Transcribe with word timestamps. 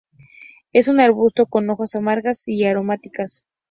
Es 0.73 0.87
un 0.87 0.99
arbusto 0.99 1.45
con 1.45 1.69
hojas 1.69 1.93
amargas 1.93 2.47
y 2.47 2.63
aromáticas. 2.65 3.45